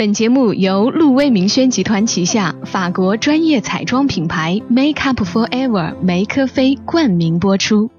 [0.00, 7.90] 本节目由路威明轩集团旗下法国专业彩妆品牌 Make Up For Ever 梅科菲冠名播出。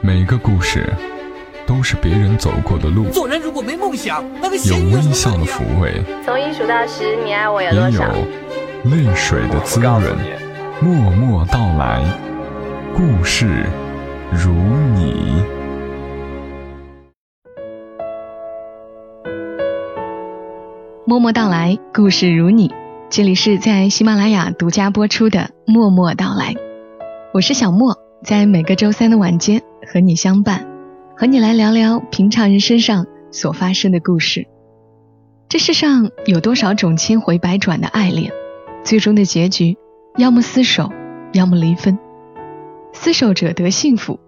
[0.00, 0.90] 每个故事
[1.66, 8.10] 都是别人走过的路，做人如果没梦想，那个有微笑的抚慰，从一数到十，你爱我有也有多少？
[8.84, 10.02] 泪水的滋润。
[10.80, 12.02] 默默到来，
[12.94, 13.66] 故事
[14.32, 14.54] 如
[14.94, 15.55] 你。
[21.08, 22.74] 默默到来，故事如你。
[23.08, 26.52] 这里是在喜马拉雅独家播出的《默默到来》，
[27.32, 30.66] 我是小莫，在每个周三的晚间和你相伴，
[31.16, 34.48] 和你来聊聊平常人身上所发生的故事。
[35.48, 38.32] 这世上有多少种千回百转的爱恋，
[38.82, 39.78] 最终的结局
[40.16, 40.90] 要么厮守，
[41.32, 41.96] 要么离分。
[42.92, 44.18] 厮守者得幸福，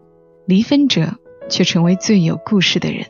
[0.46, 1.14] 离分者
[1.48, 3.04] 却成为最有故事的人。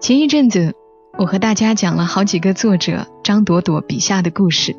[0.00, 0.74] 前一阵子。
[1.16, 4.74] 我和大家讲了好几个作者张朵朵笔下的故事，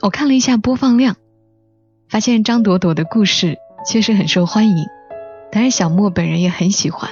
[0.00, 1.16] 我看了一下播放量，
[2.08, 4.86] 发现张朵朵的故事确实很受欢迎，
[5.52, 7.10] 当然小莫本人也很喜欢。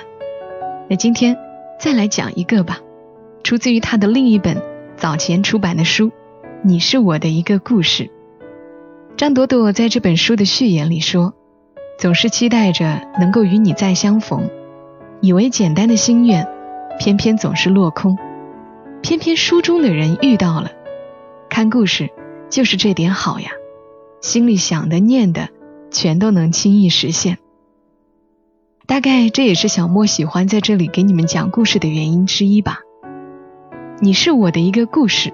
[0.89, 1.37] 那今天
[1.79, 2.79] 再来讲一个吧，
[3.43, 4.63] 出自于他的另一本
[4.97, 6.09] 早前出版的书
[6.63, 8.05] 《你是我的一个故事》。
[9.15, 11.35] 张朵朵在这本书的序言里说
[12.01, 14.49] ：“总是期待着能够与你再相逢，
[15.21, 16.49] 以为简单的心愿。”
[16.99, 18.17] 偏偏总是落空，
[19.03, 20.71] 偏偏书中的人遇到了。
[21.49, 22.11] 看故事
[22.49, 23.51] 就是这点好呀，
[24.21, 25.49] 心里想的念的，
[25.91, 27.39] 全都能轻易实现。
[28.87, 32.81] 大概这也是小莫喜欢在这里给你们讲故事的原因之一吧。
[34.01, 35.33] 你是我的一个故事。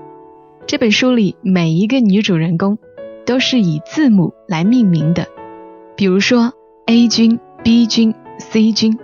[0.66, 2.78] 这本书里每一个女主人公
[3.24, 5.26] 都是以字母来命名的，
[5.96, 6.52] 比如说
[6.86, 8.98] A 君、B 君、C 君。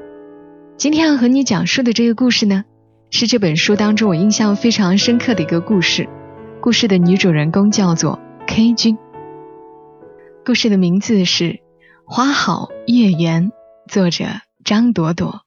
[0.77, 2.64] 今天要和你讲述的这个故事呢，
[3.08, 6.08] 是这本书当中我印象非常深刻的一个故事。
[6.61, 8.98] 故事的女主人公叫做 K 君。
[10.44, 11.44] 故事的名字是
[12.05, 13.50] 《花好月圆》，
[13.88, 14.25] 作者
[14.65, 15.43] 张朵朵。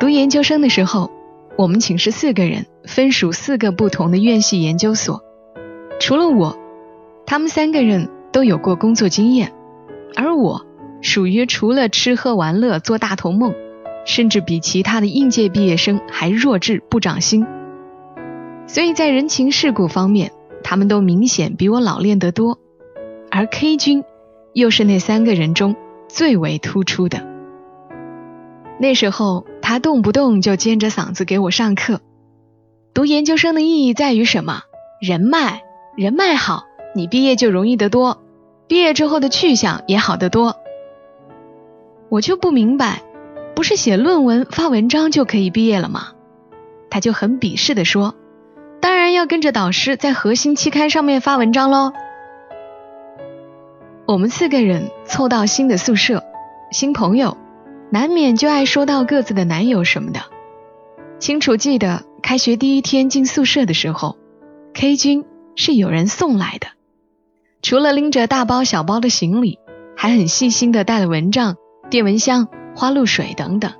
[0.00, 1.10] 读研究生的时候，
[1.58, 5.22] 我们寝室四个人分属四个不同的院系研究所，
[6.00, 6.56] 除了我，
[7.26, 9.52] 他们三个人都有过工作经验。
[10.14, 10.64] 而我
[11.02, 13.54] 属于除了吃喝玩乐做大头梦，
[14.06, 17.46] 甚至比其他的应届毕业生还弱智不长心。
[18.66, 22.58] 所以在人情世故方面，他们都明显比我老练得多。
[23.30, 24.04] 而 K 君
[24.52, 25.76] 又是那三个人中
[26.08, 27.26] 最为突出的。
[28.78, 32.00] 那时候他动不动就尖着嗓子给我上课。
[32.94, 34.62] 读研究生的意义在于什么？
[35.00, 35.62] 人脉，
[35.96, 36.64] 人脉好，
[36.94, 38.22] 你毕业就容易得多。
[38.68, 40.56] 毕业之后的去向也好得多，
[42.08, 43.02] 我就不明白，
[43.54, 46.08] 不是写论文发文章就可以毕业了吗？
[46.90, 48.14] 他就很鄙视的说
[48.80, 51.92] ：“当然要跟着导师在核心期刊上面发文章喽。”
[54.06, 56.22] 我们四个人凑到新的宿舍，
[56.70, 57.36] 新朋友
[57.90, 60.20] 难免就爱说到各自的男友什么的。
[61.18, 64.16] 清楚记得开学第一天进宿舍的时候
[64.74, 66.68] ，K 君是有人送来的。
[67.62, 69.58] 除了拎着大包小包的行李，
[69.96, 71.56] 还很细心的带了蚊帐、
[71.90, 73.72] 电蚊香、花露水等等。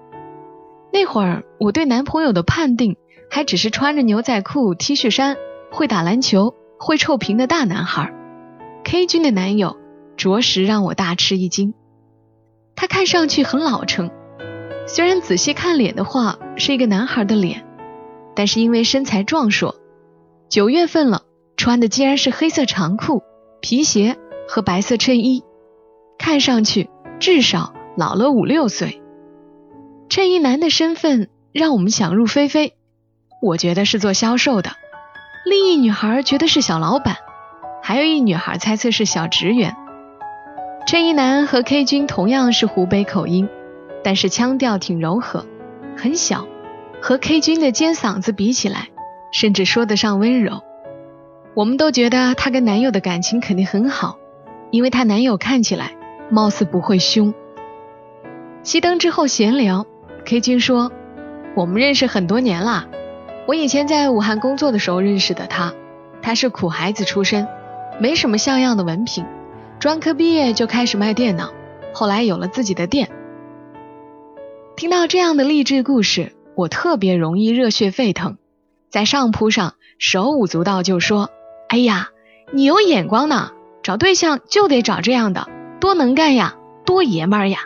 [0.93, 2.97] 那会儿我对男朋友的判定，
[3.31, 5.37] 还只是穿着牛仔裤、T 恤衫、
[5.71, 8.13] 会打篮球、会臭屏的大男孩。
[8.83, 9.77] K 君的男友
[10.17, 11.75] 着实让我大吃一惊。
[12.75, 14.11] 他看上去很老成，
[14.87, 17.65] 虽然仔细看脸的话是一个男孩的脸，
[18.35, 19.77] 但是因为身材壮硕，
[20.49, 21.23] 九月份了，
[21.57, 23.23] 穿的竟然是黑色长裤。
[23.69, 24.17] 皮鞋
[24.47, 25.43] 和白色衬衣，
[26.19, 26.89] 看上去
[27.19, 29.03] 至少老了五六岁。
[30.09, 32.75] 衬衣男的身份让我们想入非非，
[33.43, 34.71] 我觉得是做销售的，
[35.45, 37.17] 另一女孩觉得是小老板，
[37.83, 39.75] 还有一女孩猜测是小职员。
[40.87, 43.49] 衬衣男和 K 君同样是湖北口音，
[44.05, 45.45] 但是腔调挺柔和，
[45.97, 46.47] 很小，
[47.03, 48.91] 和 K 君的尖嗓子比起来，
[49.33, 50.63] 甚至说得上温柔。
[51.57, 54.19] 我们都觉得她跟男友的感情肯定很好，
[54.71, 55.97] 因为她男友看起来
[56.29, 57.33] 貌似不会凶。
[58.63, 59.87] 熄灯之后闲聊
[60.27, 60.93] ，K 君说
[61.57, 62.87] ：“我们认识很多年了，
[63.47, 65.73] 我以前在武汉工作的时候认识的他，
[66.21, 67.49] 他是苦孩子出身，
[67.99, 69.25] 没什么像样的文凭，
[69.79, 71.55] 专科毕业就开始卖电脑，
[71.95, 73.09] 后来有了自己的店。”
[74.77, 78.37] 听到这样的励志故事，我特别容易热血沸腾，
[78.91, 81.31] 在上铺上手舞足蹈就说。
[81.69, 82.11] 哎呀，
[82.53, 83.53] 你有眼光呢！
[83.83, 85.49] 找对象就得找这样的，
[85.81, 87.61] 多能干呀，多爷们儿呀！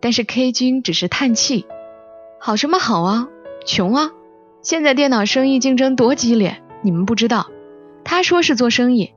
[0.00, 1.66] 但是 K 君只是叹气
[2.40, 3.28] ：“好什么好啊，
[3.64, 4.10] 穷啊！
[4.62, 7.48] 现在电脑生意竞争多激烈，你们不知道。
[8.04, 9.12] 他说是做生意，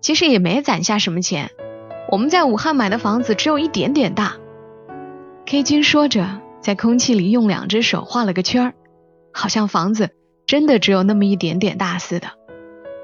[0.00, 1.50] 其实也没攒下什么钱。
[2.08, 4.36] 我们在武汉买的房子只有一点点大。
[5.44, 8.74] ”K 君说着，在空气里用两只手画了个圈儿，
[9.32, 10.10] 好像房子
[10.46, 12.28] 真的只有那么一点点大似的。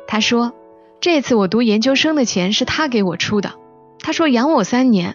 [0.09, 0.53] 他说
[1.01, 3.53] ：“这次我读研究生的钱是他给我出的。
[4.01, 5.15] 他说养我三年。”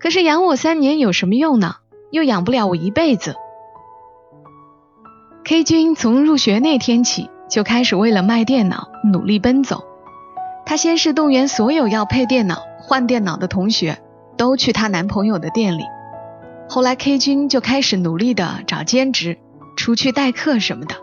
[0.00, 1.76] 可是养我三年有什么用呢？
[2.10, 3.34] 又养不了我一辈子。
[5.44, 9.84] K 君从入学那天起就开始为了卖电脑努力奔走。
[10.64, 13.98] 她先是动员所有要配电脑、换电脑的同学
[14.36, 15.84] 都去她男朋友的店里。
[16.68, 19.38] 后来 K 君就开始努力的找兼职、
[19.76, 20.94] 出去代课什么的。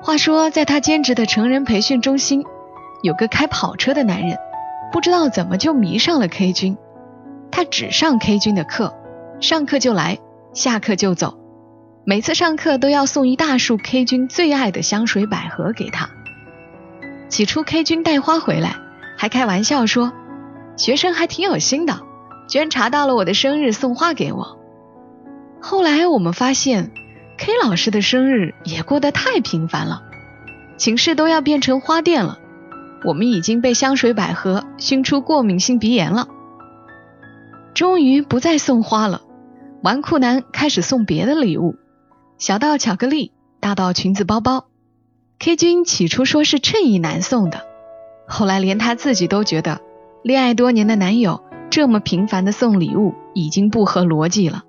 [0.00, 2.44] 话说，在他兼职的成人培训中心，
[3.02, 4.38] 有个开跑车的男人，
[4.92, 6.76] 不知道怎么就迷上了 K 君。
[7.50, 8.94] 他只上 K 君的课，
[9.40, 10.18] 上课就来，
[10.54, 11.38] 下课就走。
[12.04, 16.08] 每次上课都要送一大束 K 君最爱的香水百合给他。
[17.28, 18.76] 起初 K 君带花回来，
[19.18, 20.12] 还开玩笑说
[20.78, 22.00] ：“学生还挺有心的，
[22.48, 24.58] 居然查到了我的生日送花给我。”
[25.60, 26.92] 后来我们发现
[27.38, 30.02] ，K 老师的生日也过得太频繁了，
[30.76, 32.38] 寝室都要变成花店了。
[33.04, 36.28] 我们已经被香水百合熏出过敏性鼻炎了。
[37.74, 39.22] 终于不再送花了，
[39.82, 41.76] 纨绔男开始送别的礼物，
[42.38, 43.30] 小到巧克力，
[43.60, 44.66] 大到裙子包包。
[45.38, 47.62] K 君起初说是衬衣男送的，
[48.26, 49.80] 后来连他自己都觉得，
[50.24, 54.64] 恋爱多年的男友这么频繁的送礼物已经不合逻辑了，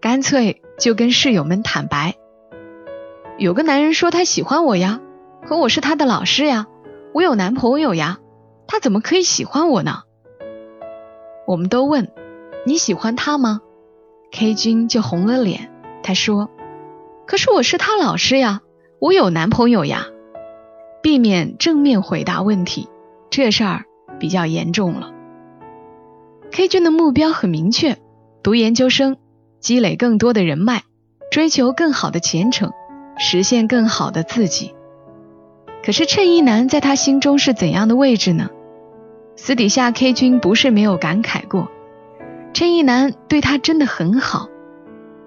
[0.00, 2.16] 干脆就跟室友们坦白：
[3.38, 5.00] 有个男人说他喜欢我呀，
[5.46, 6.66] 可我是他的老师呀，
[7.12, 8.18] 我有男朋友呀，
[8.66, 10.02] 他怎么可以喜欢我呢？
[11.46, 12.10] 我们都问。
[12.66, 13.60] 你喜欢他吗
[14.32, 15.70] ？K 君就红了脸，
[16.02, 16.48] 他说
[17.28, 18.62] ：“可是我是他老师呀，
[18.98, 20.06] 我有男朋友呀。”
[21.02, 22.88] 避免正面回答问题，
[23.28, 23.84] 这事儿
[24.18, 25.12] 比较严重了。
[26.52, 27.98] K 君的目标很明确：
[28.42, 29.18] 读研究生，
[29.64, 30.82] 积累更多的人脉，
[31.30, 32.72] 追求更好的前程，
[33.16, 34.74] 实现更好的自己。
[35.82, 38.50] 可是衬衣男在他心中是怎样的位置呢？
[39.36, 41.70] 私底下，K 君不是没有感慨过。
[42.52, 44.50] 衬衣男对他真的很好，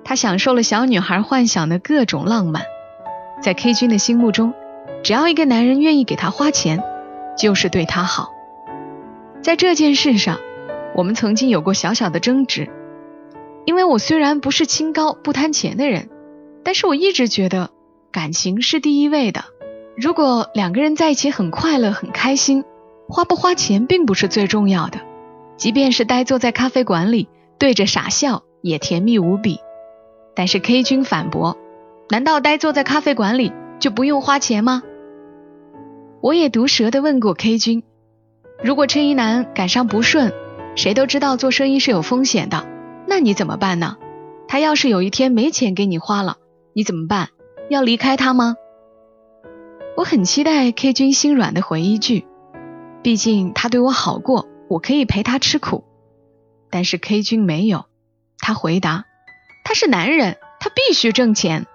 [0.04, 2.62] 他享受了小女孩幻想的各种浪漫。
[3.42, 4.54] 在 K 君的心目中，
[5.04, 6.84] 只要一个男人愿意给他花钱，
[7.36, 8.30] 就是对他好。
[9.42, 10.38] 在这件事上，
[10.94, 12.70] 我们曾经有过小小的争执，
[13.68, 16.10] 因为我虽然不是清高不贪钱的人，
[16.64, 17.70] 但是我一直觉得
[18.14, 19.44] 感情是第一位的。
[19.98, 22.64] 如果两个人在一起很快乐很开心，
[23.10, 25.02] 花不花钱并不是最重要的。
[25.58, 27.28] 即便是呆坐在咖啡馆里
[27.60, 29.60] 对着傻笑，也甜蜜无比。
[30.34, 31.58] 但是 K 君反驳
[32.10, 34.82] ：“难道呆坐在咖啡馆里就不用花钱吗？”
[36.22, 37.84] 我也毒舌的问过 K 君
[38.64, 40.32] ：“如果衬衣男赶上不顺，
[40.78, 42.66] 谁都知道做生意是有风险的，
[43.08, 43.98] 那你怎么办呢？
[44.48, 46.38] 他要是有一天没钱给你花了，
[46.74, 47.30] 你怎么办？
[47.70, 48.56] 要离开他吗？”
[49.98, 52.28] 我很期待 K 君心软的回一句
[53.02, 55.86] ：“毕竟他对我好过。”我可以陪他吃苦，
[56.70, 57.86] 但是 K 君没有。
[58.38, 59.06] 他回答
[59.64, 61.66] ：“他是男人，他必须挣钱。”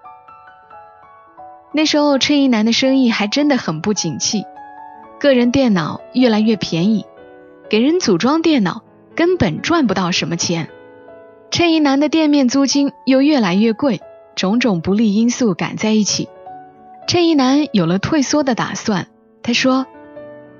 [1.73, 4.45] 那时候衬衣男的生意还真的很不景气，
[5.19, 7.07] 个人电脑越来越便宜，
[7.67, 8.83] 给人组装电脑
[9.15, 10.69] 根本赚不到什么钱。
[11.53, 14.01] 衬衣男的店面租金又越来越贵，
[14.35, 16.27] 种种不利因素赶在一起，
[17.07, 19.05] 衬衣男有了退缩的打算。
[19.43, 19.85] 他说：“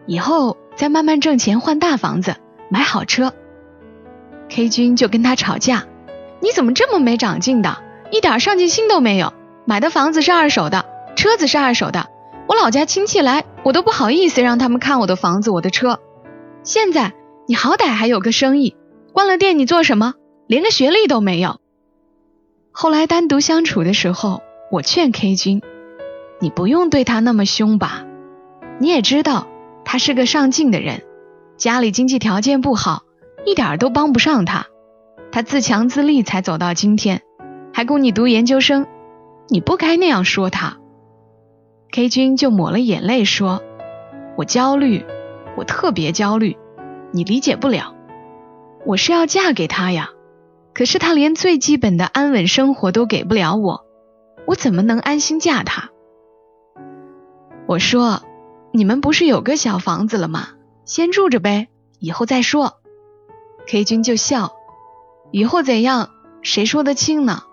[0.06, 2.36] 以后。”再慢慢挣钱换大房子
[2.70, 3.32] 买好车
[4.50, 5.86] ，K 君就跟他吵架，
[6.40, 7.78] 你怎么这么没长进的，
[8.12, 9.34] 一点上进心都没有。
[9.66, 10.86] 买的房子是二手的，
[11.16, 12.08] 车子是二手的，
[12.48, 16.00] 我老家亲戚来，我都不好意思让他们看我的房子我的车。
[16.64, 17.14] 现在
[17.48, 18.76] 你好歹还有个生意，
[19.12, 20.16] 关了店你做什么？
[20.48, 21.60] 连个学历都没有。
[22.72, 25.62] 后来单独相处的时候，我劝 K 君，
[26.40, 28.06] 你不用对他那么凶吧，
[28.80, 29.48] 你也知道。
[29.86, 31.04] 他是个上进的人，
[31.58, 33.04] 家里经济条件不好，
[33.46, 34.68] 一点都帮不上他。
[35.30, 37.22] 他自强自立才走到今天，
[37.74, 38.88] 还供你读研究生，
[39.50, 40.78] 你不该那样说他。
[41.92, 43.62] K 君就抹了眼泪说
[44.38, 45.06] ：“我焦虑，
[45.58, 46.58] 我特别焦虑，
[47.12, 47.94] 你理解不了。
[48.86, 50.12] 我是要嫁给他呀，
[50.74, 53.86] 可是他连最基本的安稳生活都给不了我，
[54.46, 55.90] 我怎么能安心嫁他？”
[57.68, 58.24] 我说。
[58.76, 60.48] 你们不是有个小房子了吗？
[60.84, 61.68] 先住着呗，
[62.00, 62.80] 以后再说。
[63.68, 64.54] K 君就笑，
[65.30, 66.10] 以后怎样
[66.42, 67.44] 谁说得清呢？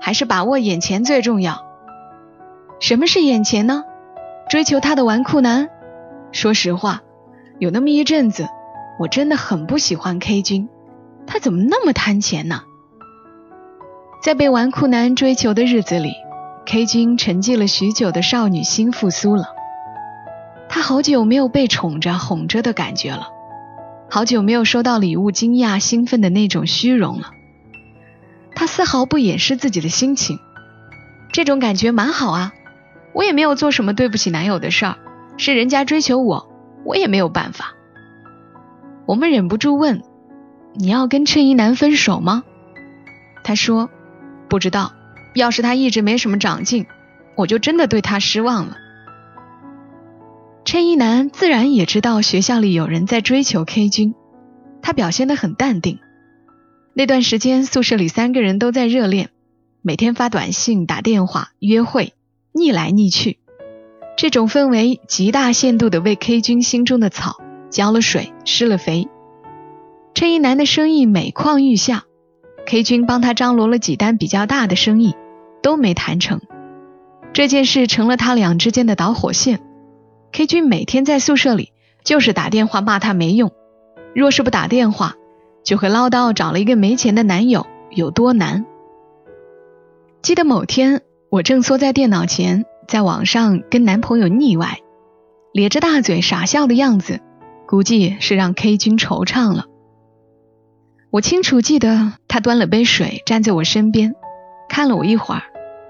[0.00, 1.64] 还是把握眼前最重要。
[2.80, 3.84] 什么是眼前呢？
[4.48, 5.70] 追求他的纨绔男。
[6.32, 7.02] 说实话，
[7.60, 8.48] 有那么一阵子，
[8.98, 10.68] 我真的很不喜欢 K 君，
[11.26, 12.62] 他怎么那么贪钱呢？
[14.22, 16.12] 在被纨绔男追求的日子里
[16.66, 19.44] ，K 君沉寂了许久的少女心复苏了。
[20.68, 23.28] 他好久没有被宠着、哄着的感觉了，
[24.10, 27.30] 好久没有收到礼物惊讶、兴奋的那种虚荣了。
[28.54, 30.38] 他丝毫不掩饰自己的心情，
[31.32, 32.52] 这种感觉蛮好啊。
[33.12, 34.96] 我也没有做什么对不起男友的事儿，
[35.36, 36.48] 是人家追求我，
[36.84, 37.74] 我也没有办法。
[39.06, 40.02] 我们忍不住问
[40.74, 42.44] ：“你要跟衬衣男分手吗？”
[43.44, 43.90] 他说
[44.48, 44.92] ：“不知道。
[45.34, 46.86] 要是他一直没什么长进，
[47.36, 48.76] 我就真的对他失望了。”
[50.64, 54.14] 衬衣男自然也知道学校里有人在追求 K 君，
[54.80, 55.98] 他表现得很淡定。
[56.94, 59.30] 那段时间宿舍里三个人都在热恋，
[59.82, 62.14] 每天发短信、打电话、约会，
[62.52, 63.40] 腻来腻去。
[64.16, 67.38] 这种氛围极大限度的为 K 君心中的草
[67.68, 69.08] 浇了水、施了肥。
[70.14, 72.04] 衬衣男的生意每况愈下
[72.66, 75.16] ，K 君帮他张罗了几单比较大的生意，
[75.60, 76.40] 都没谈成。
[77.32, 79.60] 这件事成了他俩之间的导火线。
[80.30, 81.72] K 君每天在宿舍里
[82.04, 83.50] 就是打电话骂他没用，
[84.14, 85.16] 若是不打电话，
[85.64, 88.64] 就会唠叨找了一个没钱的男友有多难。
[90.22, 94.78] 记得某天，我正缩在电脑前，在网上跟男朋友腻歪，
[95.52, 97.20] 咧着大嘴傻笑的样子，
[97.66, 99.66] 估计是让 K 君惆怅了。
[101.14, 104.16] 我清楚记得他端了杯水站在我身边，
[104.68, 105.42] 看了我一会儿，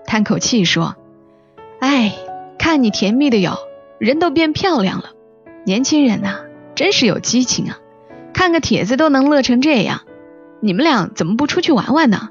[0.04, 0.96] 叹口气说
[1.80, 2.12] ：“哎，
[2.58, 3.56] 看你甜蜜的哟。”
[3.98, 5.12] 人都变漂亮了，
[5.64, 6.40] 年轻人呐，
[6.74, 7.78] 真是有激情啊！
[8.34, 10.02] 看个帖子都能乐成这样，
[10.60, 12.28] 你们俩怎么不出去玩玩呢？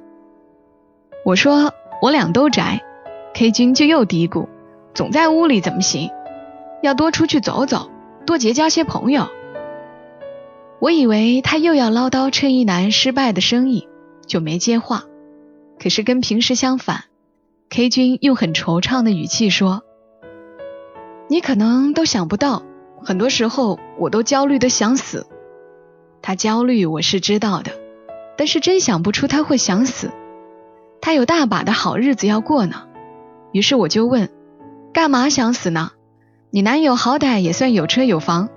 [1.26, 2.84] 我说我俩都宅
[3.34, 4.50] ，K 君就又嘀咕，
[4.94, 6.12] 总在屋里怎么行？
[6.84, 7.90] 要多出去走走，
[8.28, 9.30] 多结交些朋友。
[10.84, 13.88] 我以为他又要唠叨衬衣男失败的生意，
[14.28, 15.06] 就没接话。
[15.80, 17.06] 可是跟平时相反
[17.70, 19.82] ，K 君用很惆怅的语气说。
[21.30, 22.64] 你可能都想不到，
[23.02, 25.26] 很多时候我都焦虑的想死。
[26.22, 27.72] 他焦虑我是知道的，
[28.38, 30.12] 但是真想不出他会想死。
[31.00, 32.90] 他有大把的好日子要过呢。
[33.54, 34.28] 于是我就问：
[34.92, 35.92] 干嘛想死呢？
[36.50, 38.50] 你男友好歹也算有车有房，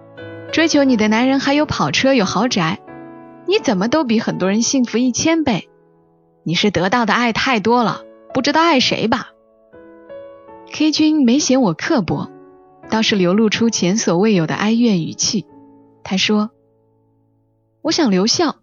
[0.52, 2.78] 追求你的男人还有跑车有豪宅，
[3.46, 5.68] 你怎么都比很多人幸福一千倍？
[6.44, 9.30] 你是得到的爱太多了，不知道爱谁吧
[10.72, 12.30] ？K 君没嫌我刻薄。
[12.88, 15.44] 倒是流露出前所未有的哀怨语气。
[16.04, 16.50] 他说
[17.82, 18.56] ：“我想留校，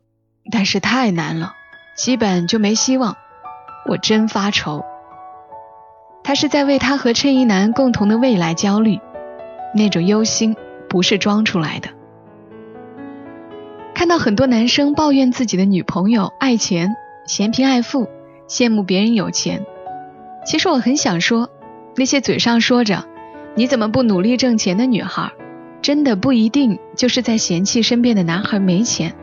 [0.50, 1.52] 但是太难了，
[1.98, 3.18] 基本就没希望。
[3.86, 4.86] 我真发愁。”
[6.24, 9.02] 他是在为他和衬衣男共同的未来焦虑，
[9.76, 10.56] 那种忧心
[10.94, 11.90] 不是装出来的。
[13.96, 16.96] 看到很多男生抱怨自己的女朋友爱钱、
[17.26, 18.08] 嫌贫爱富，
[18.48, 19.66] 羡慕别人有钱。
[20.46, 21.50] 其实我很想说，
[21.96, 23.06] 那些嘴上说着。
[23.56, 25.32] 你怎么不努力挣钱的女孩，
[25.82, 29.16] 真的不一定就是在嫌弃身边的男孩没钱。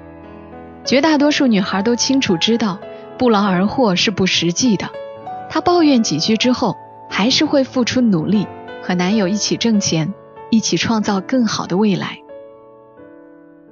[0.84, 2.80] 绝大多数女孩都清楚知道，
[3.16, 4.90] 不劳而获是不实际的。
[5.48, 6.76] 她抱怨几句之后，
[7.08, 8.48] 还是会付出努力，
[8.82, 10.12] 和男友一起挣钱，
[10.50, 12.19] 一起创造更好的未来。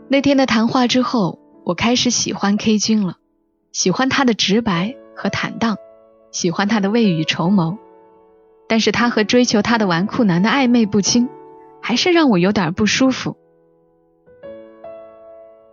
[0.09, 3.17] 那天的谈话之后，我开始喜欢 K 君了，
[3.73, 5.77] 喜欢他的直白和坦荡，
[6.31, 7.77] 喜欢他的未雨绸缪。
[8.69, 11.29] 但是他和追求他的纨绔男的暧昧不清，
[11.81, 13.37] 还是让我有点不舒服。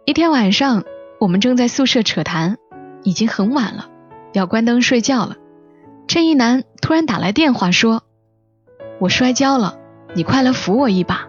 [0.06, 0.84] 一天晚上，
[1.20, 2.58] 我们正在宿舍扯谈，
[3.04, 3.90] 已经很晚了，
[4.34, 5.36] 要关灯睡觉了。
[6.08, 8.04] 衬衣男突然打来电话说
[9.00, 9.78] ：“我摔跤了，
[10.16, 11.28] 你快来扶我一把。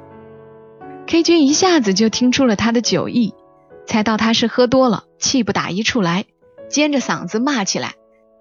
[1.07, 3.35] ”K 君一下子就听出了他的酒意，
[3.87, 6.25] 猜到他是喝多了，气不打一处来，
[6.69, 7.95] 尖着嗓子骂起来：“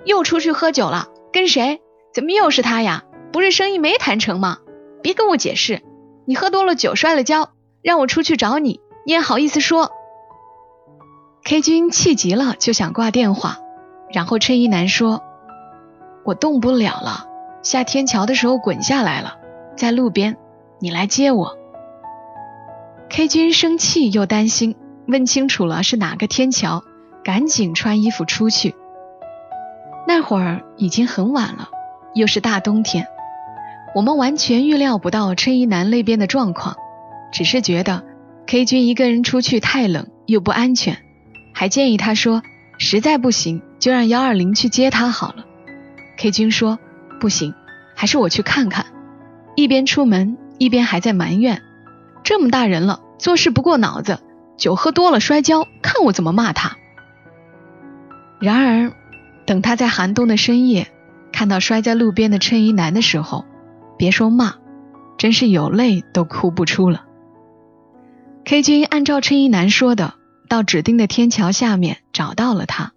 [0.06, 1.10] 又出去喝酒了？
[1.34, 1.82] 跟谁？
[2.14, 4.60] 怎么又是他呀？”不是生意没谈成吗？
[5.02, 5.82] 别跟我解释，
[6.26, 7.50] 你喝多了酒摔了跤，
[7.82, 9.92] 让我出去找你，你也好意思说
[11.44, 13.58] ？K 君气急了，就想挂电话，
[14.14, 15.22] 然后衬衣男说
[16.24, 17.28] ：“我动不了了，
[17.62, 19.36] 下天桥的时候滚下来了，
[19.76, 20.38] 在路边，
[20.80, 21.58] 你来接我。
[23.10, 24.76] ”K 君生气又担心，
[25.08, 26.84] 问清楚了是哪个天桥，
[27.24, 28.76] 赶紧穿衣服出去。
[30.08, 31.70] 那会儿已经很晚了，
[32.14, 33.08] 又是大冬天。
[33.96, 36.76] 我们完全预料不到春衣男那边的状况，
[37.32, 38.04] 只是觉得
[38.48, 40.98] K 君一个人出去太冷又不安全，
[41.54, 42.42] 还建议他说
[42.78, 45.46] 实在不行就让幺二零去接他好了。
[46.18, 46.78] K 君说
[47.20, 47.54] 不行，
[47.96, 48.86] 还是我去看看。
[49.56, 51.62] 一边出门一边还在埋怨，
[52.24, 54.20] 这么大人了，做事不过脑子，
[54.58, 56.78] 酒喝多了摔跤，看我怎么骂他。
[58.40, 58.92] 然而，
[59.46, 60.88] 等他在寒冬的深夜
[61.32, 63.46] 看到摔在路边的衬衣男的时候，
[63.98, 64.56] 别说骂，
[65.18, 67.06] 真是有泪都哭不出了。
[68.44, 70.14] K 君按照衬衣男说的，
[70.50, 72.92] 到指定的天桥下面找到了他。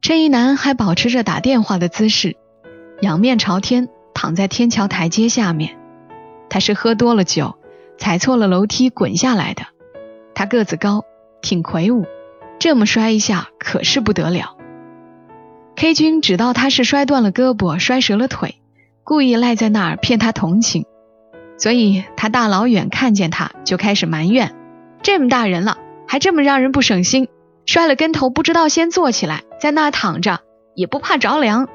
[0.00, 2.36] 衬衣男还保持着打电话的姿势，
[3.02, 3.88] 仰面朝天
[4.22, 5.76] 躺在天桥台阶下面。
[6.48, 7.56] 他是喝多了酒，
[7.98, 9.64] 踩错了楼梯滚下来的。
[10.32, 11.02] 他个子高，
[11.40, 12.06] 挺魁梧，
[12.60, 14.56] 这么摔一下可是不得了。
[15.74, 18.60] K 君知道他是摔断了胳膊，摔折了腿，
[19.02, 20.84] 故意赖在那儿骗他同情，
[21.58, 24.54] 所以他大老远看见他就开始埋怨：
[25.02, 27.26] 这么大人了，还这么让人不省心。
[27.66, 30.42] 摔了跟头，不知道先坐起来，在那躺着
[30.76, 31.68] 也不怕着凉。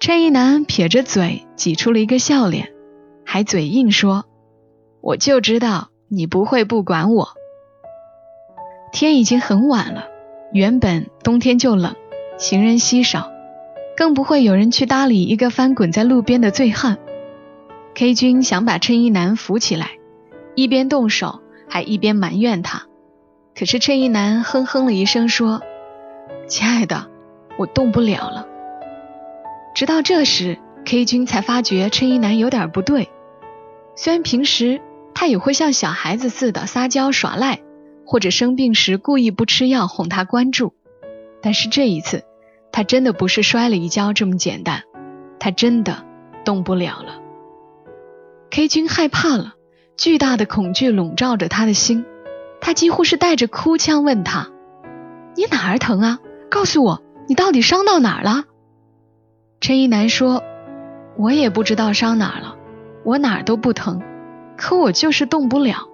[0.00, 2.72] 衬衣男撇着嘴，挤出了一个笑脸，
[3.26, 4.24] 还嘴硬说
[5.02, 7.28] ：“我就知道你不会不管我。”
[8.92, 10.06] 天已经很晚了，
[10.54, 11.94] 原本冬天就冷，
[12.38, 13.30] 行人稀少，
[13.94, 16.96] 更不会有人去搭理一个翻滚在路边的醉汉。
[17.94, 19.90] K 君想把衬衣男扶起来，
[20.54, 22.86] 一边动手，还一边埋怨他。
[23.54, 25.60] 可是衬衣男哼哼了一声，说
[26.48, 27.06] ：“亲爱的，
[27.58, 28.46] 我动不了了。”
[29.74, 33.08] 直到这时，K 君才发觉衬衣男有点不对。
[33.96, 34.80] 虽然平时
[35.14, 37.60] 他也会像小孩子似的撒娇耍赖，
[38.06, 40.74] 或者生病时故意不吃药哄他关注，
[41.42, 42.24] 但是这一次，
[42.72, 44.82] 他真的不是摔了一跤这么简单，
[45.38, 46.04] 他真的
[46.44, 47.20] 动不了了。
[48.50, 49.54] K 君害怕了，
[49.96, 52.04] 巨大的恐惧笼罩着他的心。
[52.60, 54.50] 他几乎是带着哭腔问他
[55.34, 56.18] ：“你哪儿疼啊？
[56.50, 58.44] 告诉我，你到底伤到哪儿了？”
[59.60, 60.42] 陈一男说
[61.18, 62.56] ：“我也不知道伤哪儿了，
[63.04, 64.00] 我哪儿都不疼，
[64.56, 65.86] 可我就是动不了。”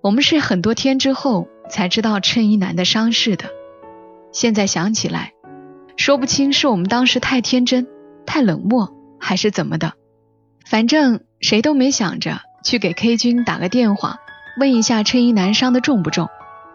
[0.00, 3.46] 我们是很多天之后才知道陈一男的伤势的，
[4.30, 5.32] 现在想起来，
[5.96, 7.88] 说不清是我们当时太天真、
[8.26, 9.94] 太冷漠，还是怎么的，
[10.64, 14.18] 反正谁都没想着去给 K 君打个电话。
[14.60, 16.28] 问一下衬衣男伤的重不重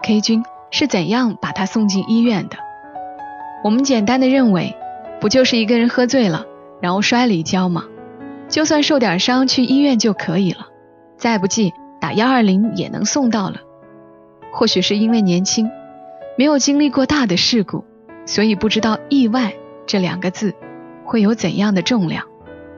[0.04, 2.58] ？K 君是怎样把他送进医院的？
[3.63, 4.76] 我们简单的认为，
[5.19, 6.45] 不就是一个人喝醉了，
[6.82, 7.86] 然后摔了一跤吗？
[8.49, 10.67] 就算受点伤，去医院就可以了。
[11.17, 13.58] 再不济，打幺二零也能送到了。
[14.51, 15.69] 或许是因为年轻，
[16.38, 17.84] 没有经历过大的事故，
[18.25, 19.53] 所以不知道“意外”
[19.86, 20.53] 这两个字
[21.03, 22.25] 会有怎样的重量，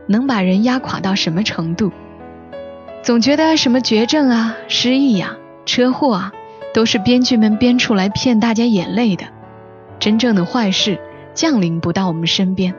[0.07, 1.91] 能把人压垮到什么程度。
[3.01, 6.33] 总觉得什么绝症啊、失忆呀、车祸啊，
[6.73, 9.25] 都是编剧们编出来骗大家眼泪的。
[9.99, 10.99] 真正的坏事
[11.39, 12.75] 降临不到我们身边。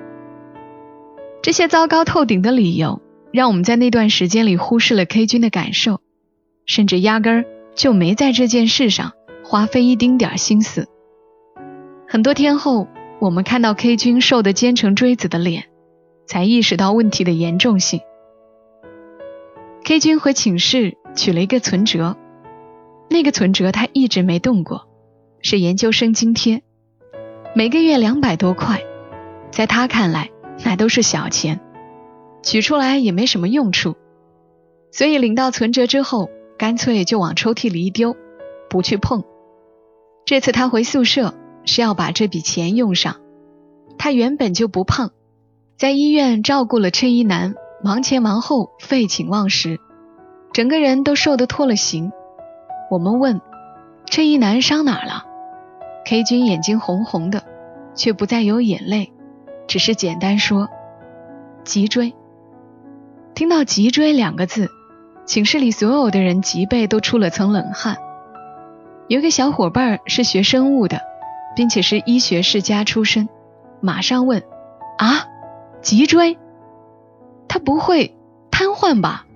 [1.41, 3.01] 这些糟糕透顶的理由，
[3.33, 6.03] 让我们在那段时间里忽视了 K 君的感受，
[6.67, 7.45] 甚至压根儿
[7.75, 10.89] 就没在这件事上花费一丁点心思。
[12.07, 12.87] 很多天后，
[13.19, 15.65] 我们看到 K 君瘦得尖成锥子的脸，
[16.27, 18.01] 才意识到问题的严重性。
[19.85, 22.15] K 君回寝室取了一个存折，
[23.09, 24.87] 那个存折他一直没动过，
[25.41, 26.63] 是研究生津贴，
[27.53, 28.81] 每个月两百多块，
[29.51, 30.31] 在他看来
[30.65, 31.61] 那都是小钱，
[32.45, 33.97] 取出来也没什么用处，
[34.93, 38.15] 所以领到存折之后，干脆就往抽屉里一丢，
[38.69, 39.25] 不去碰。
[40.25, 41.35] 这次他回宿舍
[41.65, 43.17] 是要把这笔钱用上，
[43.99, 45.11] 他原本就不胖，
[45.77, 47.55] 在医院照顾了衬衣男。
[47.83, 49.81] 忙前忙后，废寝忘食，
[50.53, 52.13] 整个人都瘦得脱了形。
[52.91, 53.41] 我们问
[54.05, 55.25] ：“衬衣男伤哪了
[56.05, 57.45] ？”K 君眼睛红红的，
[57.95, 59.13] 却不再有眼泪，
[59.67, 60.69] 只是简单说
[61.65, 62.15] ：“脊椎。”
[63.35, 64.71] 听到“脊椎”两个字，
[65.25, 67.97] 寝室里所有的人脊背都出了层冷汗。
[69.09, 71.01] 有个小伙伴是学生物的，
[71.57, 73.29] 并且是医学世家出身，
[73.81, 74.43] 马上问
[74.99, 75.27] ：“啊，
[75.81, 76.39] 脊椎？”
[77.49, 78.17] 他不会
[78.51, 79.27] 瘫痪吧？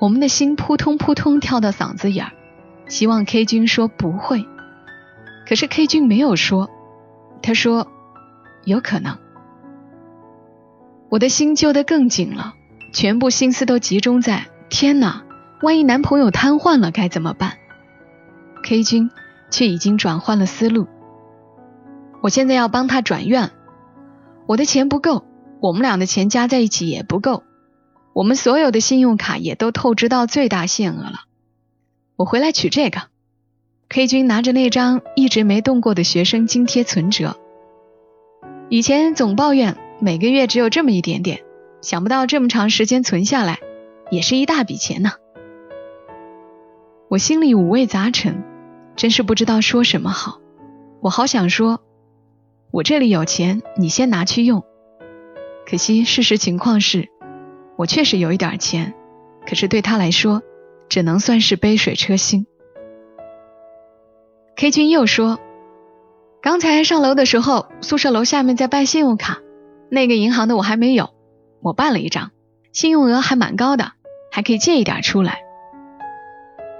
[0.00, 2.32] 我们的心扑通扑通跳到嗓子眼儿，
[2.88, 4.44] 希望 K 君说不会。
[5.46, 6.68] 可是 K 君没有说，
[7.40, 7.86] 他说
[8.64, 9.16] 有可能。
[11.08, 12.54] 我的心揪得更紧了，
[12.92, 15.24] 全部心思都集中在天哪，
[15.62, 17.58] 万一男朋友瘫痪了该怎么办
[18.64, 19.10] ？K 君
[19.50, 20.88] 却已经转换了思路，
[22.22, 23.52] 我现在要帮他转院，
[24.46, 25.24] 我的钱不够。
[25.58, 27.42] 我们俩的钱加在一起也不够，
[28.12, 31.20] 我们所有的信用卡也都透支到最大限额了。
[32.14, 33.02] 我回来取这个，
[33.88, 37.36] K 君拿着那张一直没动过的学生津贴存折，
[38.68, 41.42] 以前总抱怨每个月只有这么一点点，
[41.80, 43.60] 想不到这么长时间存下来，
[44.10, 45.12] 也是一大笔钱呢。
[47.08, 48.42] 我心里五味杂陈，
[48.96, 50.40] 真是不知道说什么好。
[51.00, 51.80] 我好想说，
[52.72, 54.64] 我这里有钱，你先拿去用。
[55.64, 57.08] 可惜事实情况是，
[57.76, 58.94] 我确实有一点钱，
[59.48, 60.42] 可是对他来说，
[60.88, 62.46] 只能算是杯水车薪。
[64.56, 65.38] K 君又说
[66.40, 69.40] ：“刚才上楼的时候，宿舍楼下面在办信用卡，
[69.90, 71.10] 那个银行的我还没有，
[71.60, 72.30] 我办了一张，
[72.72, 73.92] 信用额还蛮高的，
[74.32, 75.42] 还可以借一点出来。”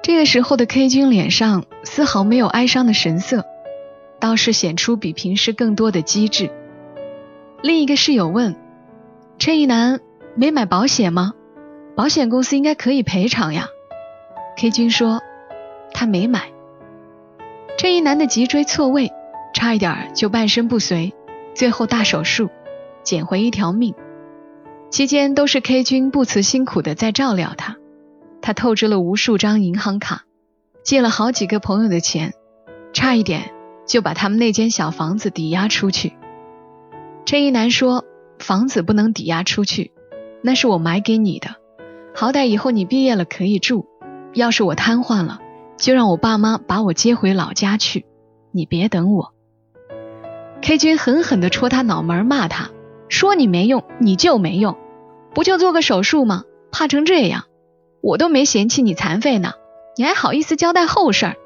[0.03, 3.45] 这个时候的 K 君脸上丝毫没有哀伤的神色，
[4.19, 6.51] 倒是显出比平时更多的机智。
[7.61, 8.57] 另一个室友问
[9.39, 10.01] ：“陈一楠
[10.35, 11.35] 没买保险吗？
[11.95, 13.69] 保险公司应该可以赔偿呀。
[14.57, 15.21] ”K 君说
[15.93, 16.53] ：“他没买。”
[17.77, 19.13] 这一男的脊椎错位，
[19.53, 21.13] 差一点就半身不遂，
[21.55, 22.49] 最后大手术，
[23.03, 23.95] 捡回一条命。
[24.89, 27.77] 期间都是 K 君不辞辛苦的在照料他，
[28.41, 30.23] 他透支了无数张银行卡，
[30.85, 32.33] 借了好几个朋友的钱，
[32.95, 33.51] 差一点
[33.87, 36.15] 就把他们那间小房子抵押出去。
[37.27, 38.07] 这一男说
[38.41, 39.93] ：“房子不能抵押出去，
[40.41, 41.57] 那是我买给你的，
[42.15, 43.87] 好歹以后你毕业了可以住。
[44.33, 45.41] 要是我瘫痪了。”
[45.77, 48.07] 就让我爸妈把我接回老家去，
[48.53, 49.33] 你别等我。
[50.63, 52.71] K 君狠狠地戳他脑门，骂他
[53.09, 54.77] 说：“你没用，你就没用，
[55.35, 56.45] 不就做个手术吗？
[56.73, 57.45] 怕成这样？
[58.01, 59.53] 我都没嫌弃你残废呢，
[59.97, 61.37] 你还好意思交代后事儿？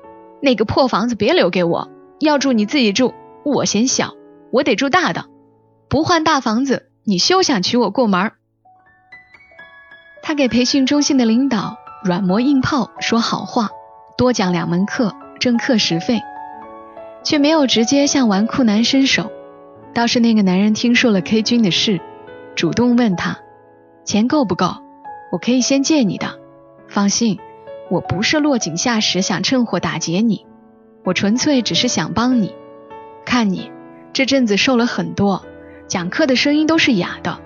[0.41, 3.13] 那个破房子别留给我，要住你自己住，
[3.45, 4.15] 我嫌小，
[4.53, 5.27] 我得住大的，
[5.89, 8.33] 不换大房子，你休想娶我过门。”
[10.23, 13.71] 他给培训中心的领导软磨硬泡说好话。
[14.21, 16.21] 多讲两门课挣课时费，
[17.25, 19.33] 却没有直接向纨绔男伸手。
[19.95, 22.03] 倒是那个男人听说了 K 君的事，
[22.55, 23.39] 主动问他
[24.05, 24.75] 钱够不够，
[25.33, 26.39] 我可以先借你的。
[26.87, 27.39] 放心，
[27.89, 30.45] 我不是落井下石，想趁火打劫你，
[31.03, 32.55] 我纯粹只是想帮你。
[33.25, 33.73] 看你
[34.13, 35.47] 这阵子瘦了很多，
[35.89, 37.39] 讲课的声音都是哑的。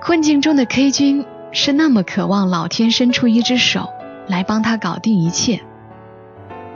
[0.00, 3.90] 困境中的 K 君是那么渴望老天伸出一只手。
[4.26, 5.60] 来帮他搞定一切。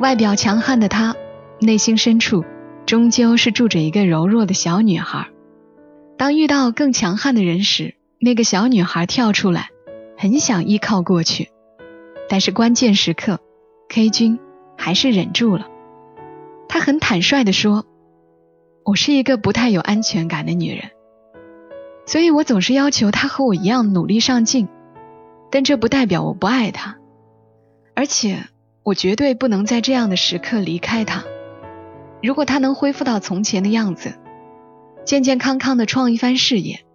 [0.01, 1.17] 外表强悍的他，
[1.61, 2.45] 内心深处
[2.87, 5.27] 终究是住着一个柔弱的小女孩。
[6.17, 9.71] 当遇到更强悍的人时，那个小女孩跳出来，
[10.17, 11.51] 很想依靠过去。
[12.29, 13.41] 但是关键时刻
[13.89, 14.39] ，K 君
[14.77, 15.67] 还是忍住了。
[16.69, 17.87] 他很坦率地说
[18.85, 20.91] ：“我是一个不太有安全感的女人，
[22.05, 24.69] 所以我总是要求她和我一样努力上进。
[25.51, 26.97] 但这不代表我不爱她。”
[27.99, 28.45] 而且
[28.85, 31.25] 我绝对不能在这样的时刻离开他。
[32.23, 34.15] 如果他能恢复到从前的样子，
[35.05, 36.87] 健健康康的创一番事业，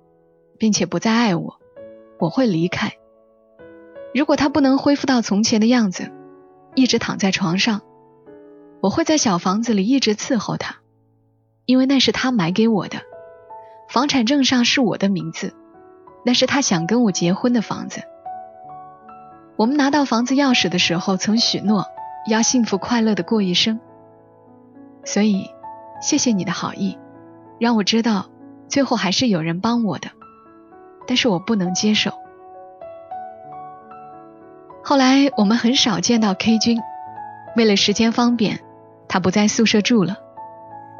[0.57, 1.59] 并且不再爱我，
[2.19, 2.93] 我会离开。
[4.13, 6.09] 如果他不能恢复到从前的样子，
[6.73, 7.81] 一直躺在床上，
[8.79, 10.77] 我会在小房子里一直伺候他，
[11.65, 13.01] 因为那是他买给我的，
[13.89, 15.53] 房产证上是我的名字，
[16.23, 18.03] 那是他想跟我结婚的房子。
[19.55, 21.85] 我们拿到房子钥匙的时候，曾许诺
[22.27, 23.79] 要幸福快乐的过一生。
[25.05, 25.49] 所以，
[26.01, 26.97] 谢谢你的好意，
[27.59, 28.29] 让我知道
[28.67, 30.09] 最后还是有人帮我的，
[31.07, 32.11] 但是我不能接受。
[34.83, 36.79] 后来我们很少见到 K 君，
[37.55, 38.59] 为了时间方便，
[39.07, 40.17] 他不在宿舍住了。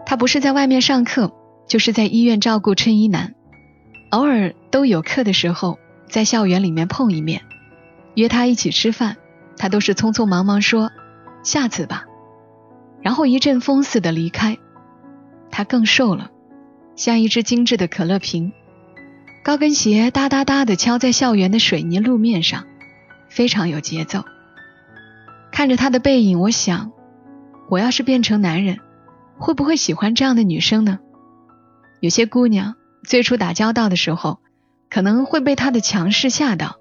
[0.06, 1.32] 他不是在外面上课，
[1.66, 3.34] 就是在医院照顾衬衣男。
[4.12, 7.42] 偶尔都有课的时候，在校园里面碰一面。
[8.16, 9.18] 约他一起吃饭，
[9.58, 10.92] 他都是匆匆忙忙说
[11.44, 12.06] 下次吧，
[13.02, 14.58] 然后一阵风似的离开。
[15.52, 16.32] 他更瘦了，
[16.96, 18.52] 像一只精致的可乐瓶，
[19.44, 22.66] 高跟鞋哒哒哒的敲在校园的水泥路面上，
[23.30, 24.24] 非常有节奏。
[25.52, 26.92] 看着他的背影，我想，
[27.70, 28.80] 我要是变成男人，
[29.38, 31.00] 会不会喜欢这样的女生呢？
[32.00, 34.40] 有些姑娘最初打交道的时候，
[34.90, 36.78] 可能会被他的强势吓到。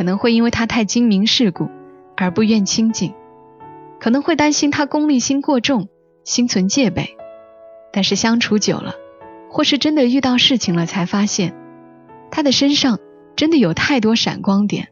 [0.00, 1.68] 可能会因为他太精明世故
[2.16, 3.12] 而不愿亲近，
[4.00, 5.88] 可能会担心他功利心过重，
[6.24, 7.18] 心存戒备。
[7.92, 8.94] 但是相处久了，
[9.50, 11.54] 或是真的遇到事情了，才发现
[12.30, 12.98] 他的身上
[13.36, 14.88] 真的有太多闪光点。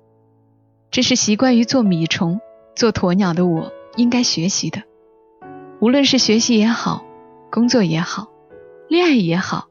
[0.90, 2.38] 这是习惯于做米虫、
[2.76, 4.82] 做鸵鸟的我应该学习的。
[5.80, 7.02] 无论是学习也好，
[7.50, 8.28] 工作也好，
[8.90, 9.68] 恋爱也好，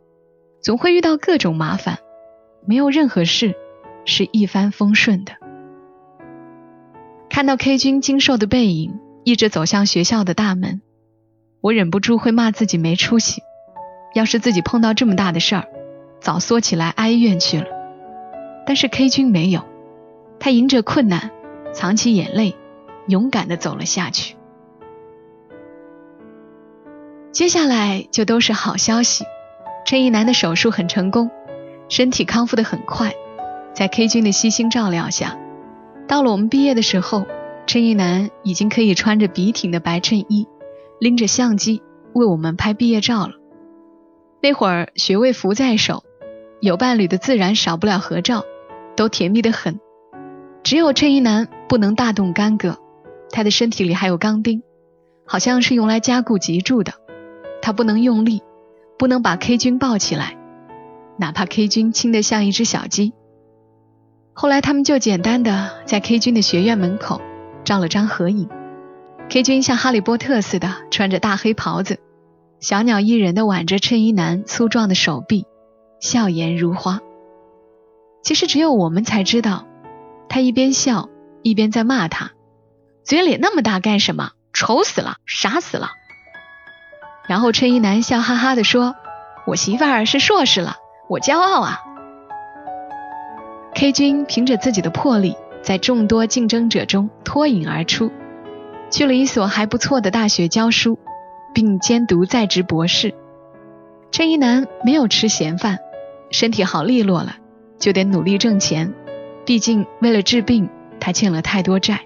[0.63, 1.99] 总会遇到各种麻烦，
[2.65, 3.55] 没有任何事。
[4.07, 5.33] 是一帆风顺的。
[7.29, 10.81] 看到 K 君精瘦的背影，一直走向学校的大门，
[11.61, 13.43] 我忍不住会骂自己没出息。
[14.15, 15.67] 要是自己碰到这么大的事儿，
[16.19, 17.67] 早缩起来哀怨去了。
[18.65, 19.61] 但是 K 君没有，
[20.39, 21.29] 他迎着困难，
[21.71, 22.55] 藏起眼泪，
[23.07, 24.35] 勇敢地走了下去。
[27.31, 29.25] 接下来就都是好消息，
[29.85, 31.29] 陈一楠的手术很成功，
[31.87, 33.13] 身体康复的很快，
[33.77, 35.37] 在 K 君的悉心照料下，
[36.07, 37.27] 到了我们毕业的时候，
[37.67, 40.47] 陈一楠已经可以穿着笔挺的白衬衣，
[40.99, 43.33] 拎着相机为我们拍毕业照了。
[44.41, 46.03] 那会儿学位服在手，
[46.59, 48.45] 有伴侣的自然少不了合照，
[48.95, 49.79] 都甜蜜的很。
[50.63, 52.79] 只有陈一楠不能大动干戈，
[53.29, 54.63] 他的身体里还有钢钉，
[55.23, 56.93] 好像是用来加固脊柱的。
[57.61, 58.41] 他不能用力，
[58.97, 60.35] 不能把 K 君抱起来，
[61.17, 63.13] 哪怕 K 君轻得像一只小鸡。
[64.39, 67.19] 后来他们就简单的在 K 君的学院门口
[67.63, 68.47] 照了张合影
[69.29, 71.99] ，K 君像哈利波特似的穿着大黑袍子，
[72.59, 75.47] 小鸟依人的挽着衬衣男粗壮的手臂，
[75.99, 76.99] 笑颜如花。
[78.21, 79.65] 其实只有我们才知道，
[80.29, 81.09] 他一边笑
[81.41, 82.33] 一边在骂他，
[83.03, 84.33] 嘴脸那么大干什么？
[84.53, 85.89] 丑死了，傻死了。
[87.27, 88.95] 然后衬衣男笑哈哈地说
[89.47, 90.75] ：“我媳妇儿是硕士了，
[91.09, 91.81] 我骄傲啊。
[93.77, 98.11] ”K 君凭着自己的魄力，在众多竞争者中脱颖而出，
[98.89, 100.97] 去了一所还不错的大学教书，
[101.53, 103.13] 并兼读在职博士。
[104.11, 105.77] 衬衣男没有吃闲饭，
[106.31, 107.35] 身体好利落了，
[107.77, 108.95] 就得努力挣钱，
[109.45, 110.67] 毕竟为了治病，
[110.99, 111.99] 他欠了太多债。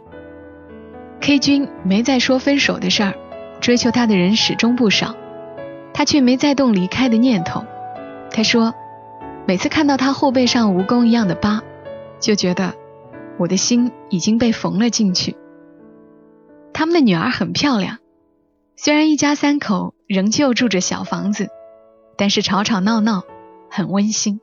[1.22, 3.14] K 君没再说分手的事儿。
[3.62, 5.16] 追求他的人始终不少，
[5.94, 7.64] 他却没再动离开的念头。
[8.30, 8.74] 他说，
[9.52, 11.62] 每次看到他后背上蜈蚣一样的疤，
[12.22, 12.74] 就觉得
[13.38, 15.36] 我的心已经被缝了进去。
[16.72, 17.98] 他们的女儿很漂亮，
[18.78, 21.50] 虽然一家三口仍旧住着小房子，
[22.16, 23.24] 但是吵吵闹闹，
[23.70, 24.40] 很温馨。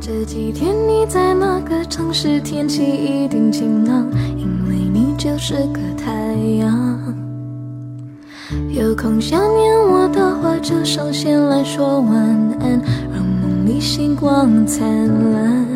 [0.00, 2.40] 这几天你在哪个城市？
[2.40, 7.14] 天气一定晴朗，因为你就是个太阳。
[8.70, 12.12] 有空想念我的话，就上线来说晚
[12.60, 12.82] 安，
[13.66, 14.86] 你星光灿
[15.32, 15.66] 烂。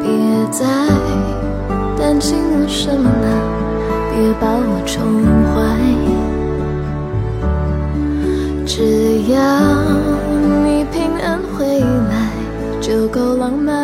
[0.00, 0.08] 别
[0.50, 0.64] 再
[1.98, 3.28] 担心我什么了，
[4.10, 5.04] 别把我宠
[5.52, 5.76] 坏，
[8.66, 9.36] 只要
[10.64, 12.32] 你平安回来
[12.80, 13.76] 就够浪漫。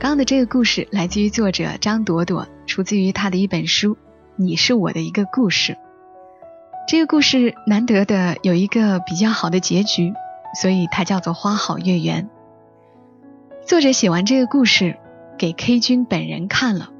[0.00, 3.96] 刚刚的这个故事来自于作者张朵朵，出自于他的一本书。
[4.34, 5.76] 你是我的一个故事，
[6.86, 10.12] 这个故事难得的有一个比较好的结局，
[10.60, 12.28] 所以它叫做花好月圆。
[13.64, 14.98] 作者写完这个故事
[15.38, 16.90] 给 K 君本人看了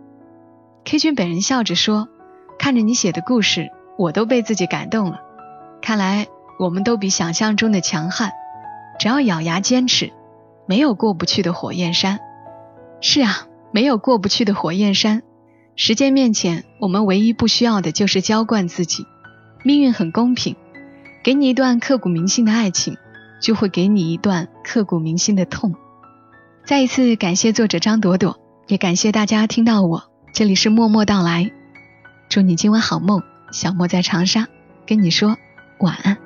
[0.84, 2.08] ，K 君本人笑着说
[2.58, 5.20] ：“看着你写的故事，我都被自己感动了。
[5.82, 6.26] 看来
[6.58, 8.32] 我们都比想象中的强悍，
[8.98, 10.12] 只要咬牙坚持，
[10.66, 12.20] 没有过不去的火焰山。
[13.00, 15.22] 是啊，没有过不去的火焰山。”
[15.74, 19.06] 时间面前，我们唯一不需要的就是浇灌自己。
[19.64, 20.56] 命运很公平，
[21.22, 22.96] 给你一段刻骨铭心的爱情，
[23.40, 25.74] 就会给你一段刻骨铭心的痛。
[26.64, 30.04] 再一次感谢作者张朵朵，也感谢大家听到我。
[30.32, 31.50] 这里是默默到来，
[32.28, 33.22] 祝你今晚好梦。
[33.52, 34.48] 小莫在长沙，
[34.86, 35.36] 跟你说
[35.78, 36.21] 晚安。